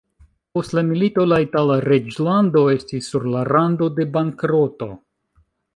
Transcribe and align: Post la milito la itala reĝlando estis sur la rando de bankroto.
Post 0.57 0.71
la 0.77 0.83
milito 0.87 1.25
la 1.31 1.37
itala 1.43 1.75
reĝlando 1.87 2.65
estis 2.79 3.13
sur 3.13 3.31
la 3.35 3.47
rando 3.55 3.95
de 4.01 4.11
bankroto. 4.19 4.91